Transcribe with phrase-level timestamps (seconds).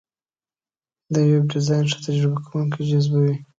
[1.13, 3.35] د ویب ډیزاین ښه تجربه کارونکي جذبوي.